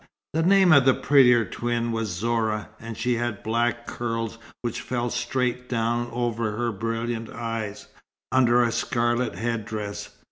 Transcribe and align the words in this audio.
The 0.33 0.41
name 0.41 0.71
of 0.73 0.85
the 0.85 0.95
prettier 0.95 1.45
twin 1.45 1.91
was 1.91 2.09
Zorah, 2.09 2.69
and 2.79 2.97
she 2.97 3.17
had 3.17 3.43
black 3.43 3.85
curls 3.85 4.39
which 4.63 4.81
fell 4.81 5.11
straight 5.11 5.69
down 5.69 6.09
over 6.11 6.57
her 6.57 6.71
brilliant 6.71 7.29
eyes, 7.29 7.85
under 8.31 8.63
a 8.63 8.71
scarlet 8.71 9.35
head 9.35 9.63
dress. 9.63 10.09